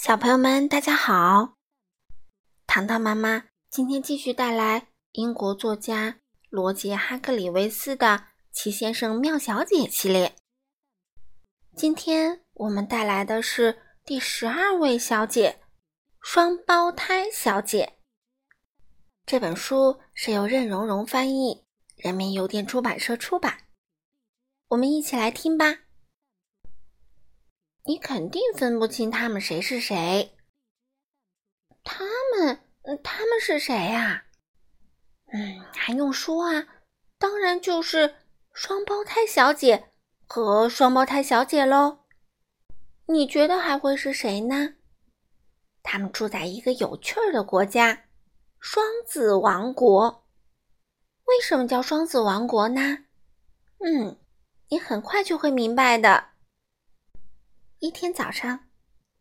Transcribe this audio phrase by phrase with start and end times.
[0.00, 1.56] 小朋友们，大家好！
[2.68, 8.06] 糖糖妈妈今天继续带来英国作家罗杰·哈克里维斯的
[8.52, 10.36] 《奇先生妙小姐》系列。
[11.74, 15.62] 今天我们带来的是第十二位小姐——
[16.22, 17.98] 双胞胎小姐。
[19.26, 21.64] 这本书是由任溶溶翻译，
[21.96, 23.64] 人民邮电出版社出版。
[24.68, 25.87] 我们一起来听吧。
[27.88, 30.36] 你肯定分不清他们谁是谁。
[31.82, 32.04] 他
[32.36, 32.60] 们，
[33.02, 34.24] 他们是谁呀？
[35.32, 36.66] 嗯，还用说啊？
[37.18, 38.16] 当然就是
[38.52, 39.88] 双胞胎小姐
[40.26, 42.00] 和双胞胎小姐喽。
[43.06, 44.74] 你觉得还会是谁呢？
[45.82, 48.04] 他们住在一个有趣儿的国家——
[48.60, 50.26] 双子王国。
[51.24, 52.98] 为什么叫双子王国呢？
[53.78, 54.18] 嗯，
[54.68, 56.32] 你很快就会明白的。
[57.80, 58.66] 一天早上，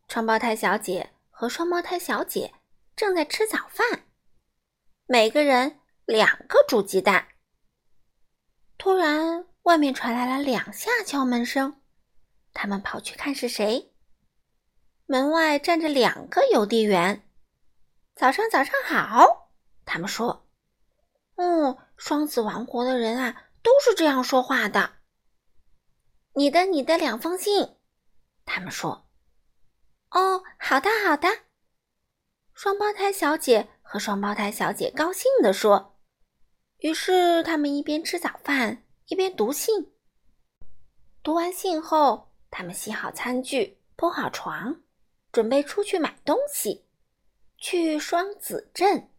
[0.08, 2.56] 双胞胎小姐和双胞胎小姐
[2.96, 4.08] 正在吃早饭，
[5.06, 7.28] 每个人两个煮鸡蛋。
[8.76, 11.80] 突然，外面传来了两下敲门声，
[12.52, 13.94] 他们跑去看是谁。
[15.06, 17.30] 门外站着两个邮递员。
[18.16, 19.52] 早上，早上好，
[19.86, 20.48] 他们说
[21.38, 24.94] ：“嗯，双子王国的人啊，都是这样说话的。”
[26.34, 27.77] 你的，你的两封信。
[28.48, 29.08] 他们说
[30.12, 31.28] ：“哦，好的，好的。”
[32.56, 36.00] 双胞胎小姐和双胞胎小姐高兴地说。
[36.78, 39.94] 于是他们一边吃早饭，一边读信。
[41.22, 44.82] 读完信后，他们洗好餐具，铺好床，
[45.32, 46.88] 准备出去买东西，
[47.58, 49.12] 去双子镇。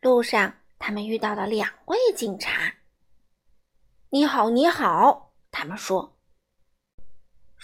[0.00, 2.74] 路上，他们遇到了两位警察。
[4.10, 6.13] “你好，你好。”他们说。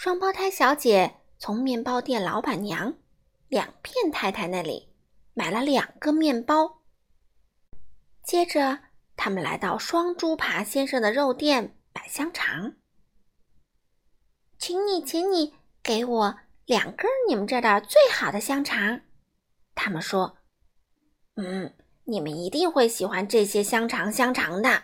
[0.03, 2.95] 双胞胎小姐从面包店老板娘
[3.49, 4.89] 两片太太那里
[5.35, 6.81] 买了两个面包。
[8.23, 8.79] 接着，
[9.15, 12.73] 他们来到双猪扒先生的肉店买香肠。
[14.57, 15.53] 请你，请你
[15.83, 19.01] 给我两根你们这儿最好的香肠。
[19.75, 20.39] 他们说
[21.37, 24.81] ：“嗯，你们一定会喜欢这些香肠香肠的。”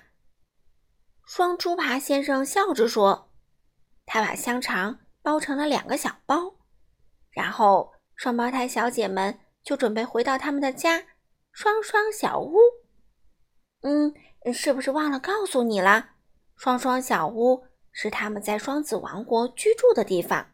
[1.25, 3.31] 双猪扒先生笑着说
[4.05, 6.55] ：“他把香肠。”包成了两个小包，
[7.31, 11.03] 然后双胞胎小姐们就准备回到他们的家——
[11.51, 12.57] 双双小屋。
[13.81, 14.13] 嗯，
[14.53, 16.11] 是不是忘了告诉你了？
[16.55, 20.53] 双双小屋是他们在双子王国居住的地方。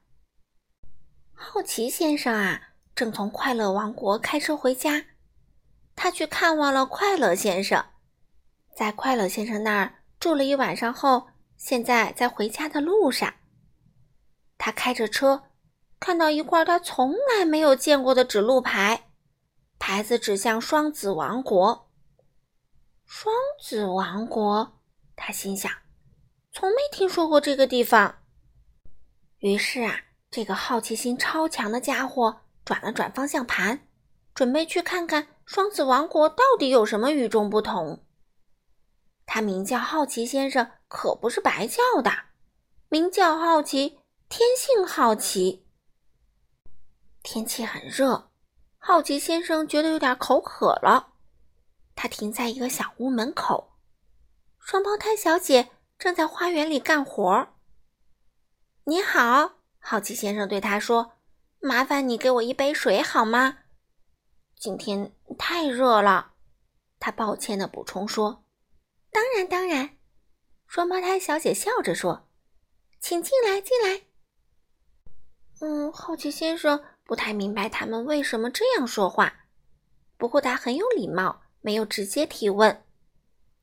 [1.34, 5.06] 好奇先生啊，正从快乐王国开车回家，
[5.96, 7.86] 他去看望了快乐先生，
[8.76, 13.32] 在快乐先生那儿住了一晚上后，现在在回家的路上。
[14.66, 15.44] 他开着车，
[16.00, 19.10] 看到一块他从来没有见过的指路牌，
[19.78, 21.92] 牌子指向双子王国。
[23.06, 24.80] 双子王国，
[25.18, 25.70] 他心想，
[26.54, 28.20] 从没听说过这个地方。
[29.40, 30.00] 于是啊，
[30.32, 33.86] 这个好奇心超强的家伙转了转方向盘，
[34.34, 38.06] 准备去看看双子王国到底有什么与众不同。
[39.26, 42.10] 他名叫好奇先生，可不是白叫的，
[42.88, 44.00] 名叫好奇。
[44.36, 45.64] 天性好奇，
[47.22, 48.32] 天气很热，
[48.80, 51.14] 好奇先生觉得有点口渴了。
[51.94, 53.78] 他停在一个小屋门口，
[54.58, 57.48] 双胞胎小姐正在花园里干活。
[58.86, 61.12] 你好，好奇先生对他说
[61.62, 63.60] ：“麻烦你给我一杯水好吗？”
[64.58, 66.34] 今天太热了，
[67.00, 68.44] 他抱歉的补充说
[69.14, 69.96] ：“当然，当然。”
[70.66, 72.28] 双胞胎小姐笑着说
[73.00, 74.06] ：“请进来，进来。”
[75.66, 79.46] 嗯，好奇先生不太明白他们为什么这样说话，
[80.18, 82.84] 不过他很有礼貌，没有直接提问。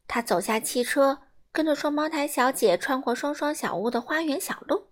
[0.09, 1.21] 他走下汽车，
[1.53, 4.87] 跟着双胞胎小姐穿过双双小屋的花园小路。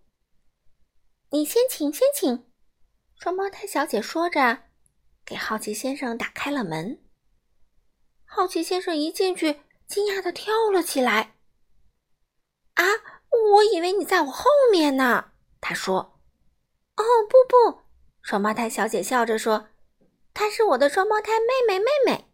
[1.30, 2.44] 你先请，先请。
[3.18, 4.64] 双胞胎小姐说着，
[5.24, 7.00] 给好奇先生打开了门。
[8.26, 11.36] 好奇先生一进去，惊讶的跳了起来。
[12.74, 12.84] 啊，
[13.54, 16.17] 我以为你在我后面呢，他说。
[16.98, 17.82] 哦不不，
[18.22, 19.68] 双胞胎小姐笑着说
[20.34, 22.26] ：“她是我的双胞胎妹妹妹妹。”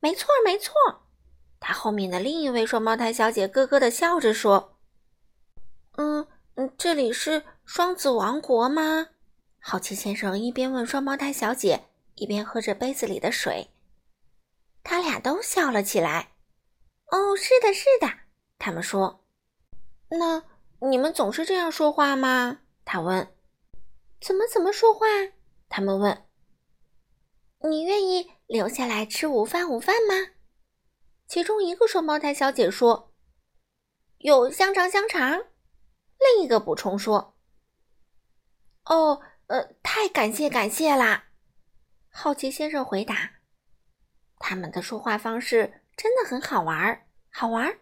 [0.00, 0.72] 没错没错，
[1.60, 4.78] 她后面的另一位双胞胎小姐咯咯的笑着说
[5.98, 9.08] ：“嗯嗯，这里是双子王国吗？”
[9.60, 13.68] 好奇先生一边问双胞胎小姐，一边喝着杯子里的水。
[14.82, 16.30] 他俩都笑了起来。
[17.12, 18.08] “哦，是的，是的。”
[18.58, 19.24] 他们说。
[20.08, 20.42] “那
[20.80, 23.28] 你们总是这样说话吗？”他问。
[24.20, 25.06] 怎么怎么说话？
[25.68, 26.26] 他们问
[27.68, 29.68] ：“你愿意留下来吃午饭？
[29.70, 30.32] 午饭吗？”
[31.28, 33.14] 其中一个双胞胎小姐说
[34.18, 35.44] ：“有香肠，香肠。”
[36.18, 37.36] 另一个补充说
[38.86, 41.28] ：“哦，呃，太感谢，感谢啦！”
[42.10, 43.34] 好奇先生回答
[44.40, 47.78] ：“他们的说话方式真的很好玩儿，好玩儿。”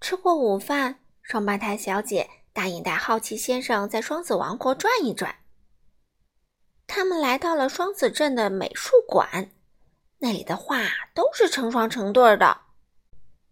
[0.00, 5.36] 吃过午饭，双胞胎小姐答应带好奇先生在双子王国转一转。
[6.86, 9.52] 他们来到了双子镇的美术馆，
[10.18, 10.80] 那里的画
[11.14, 12.62] 都是成双成对的。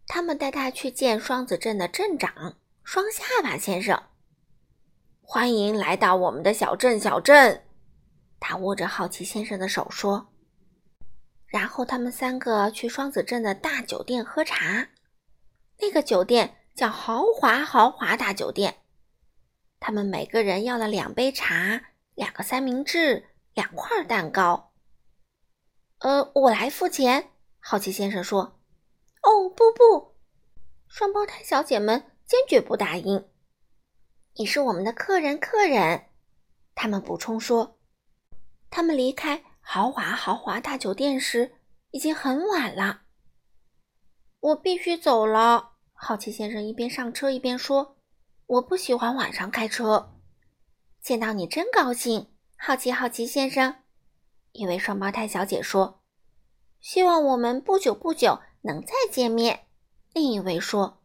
[0.07, 4.03] 他们带他去见双子镇的镇长双下巴先生。
[5.21, 7.65] 欢迎来到我们的小镇，小镇。
[8.41, 10.33] 他握着好奇先生的手说。
[11.47, 14.89] 然后他们三个去双子镇的大酒店喝茶。
[15.79, 18.83] 那个酒店叫豪华豪华大酒店。
[19.81, 24.73] 他们每个人要了两杯茶，两个三明治，两块蛋糕。
[26.01, 27.31] 呃，我来付钱。
[27.61, 28.61] 好奇先生说
[29.23, 30.17] ：“哦，不不！”
[30.89, 33.29] 双胞胎小姐们坚决不答应。
[34.35, 36.07] 你是我们的客人，客人。
[36.75, 37.79] 他们补充说。
[38.71, 41.57] 他们离开豪华豪华大酒店时，
[41.91, 43.03] 已经很晚了。
[44.41, 45.73] 我必须走了。
[45.93, 47.98] 好奇先生一边上车一边说
[48.49, 50.19] ：“我不喜欢晚上开车。”
[51.01, 53.77] 见到你真高兴，好奇好奇先生。
[54.53, 56.03] 一位双胞胎小姐说
[56.81, 59.69] ：“希望我们不久不久能再见面。”
[60.13, 61.03] 另一位说：“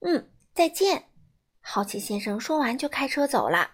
[0.00, 1.10] 嗯，再见。”
[1.60, 3.72] 好奇先生说完就开车走了。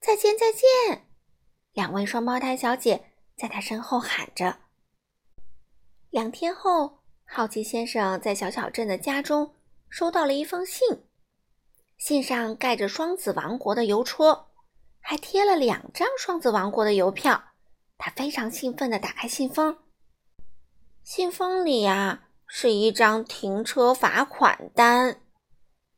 [0.00, 1.06] 再见，再见！
[1.72, 4.60] 两位双胞胎小姐在他身后喊着。
[6.10, 6.98] 两天后。
[7.32, 9.54] 好奇先生在小小镇的家中
[9.88, 10.84] 收到了一封信，
[12.00, 14.48] 信上盖着双子王国的邮戳，
[15.00, 17.44] 还贴了两张双子王国的邮票。
[17.98, 19.78] 他非常兴奋地打开信封，
[21.04, 25.20] 信封里呀是一张停车罚款单，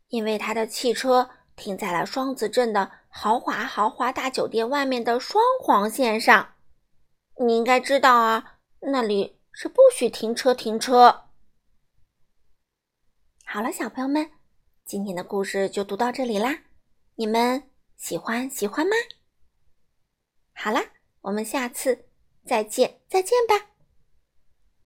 [0.09, 6.55] 因为他的汽车停在了双子镇的豪华豪华大酒店外面的双黄线上。
[7.41, 9.39] 你应该知道啊，那里。
[9.55, 11.25] 是不许停车停车。
[13.45, 14.31] 好了，小朋友们，
[14.93, 16.65] 今天的故事就读到这里啦。
[17.15, 17.63] 你们
[17.97, 18.93] 喜欢喜欢吗？
[20.53, 20.85] 好啦，
[21.23, 22.05] 我们下次
[22.45, 23.72] 再见，再见吧。